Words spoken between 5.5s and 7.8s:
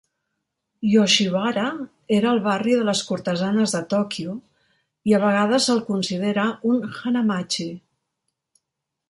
se'l considera un "hanamachi".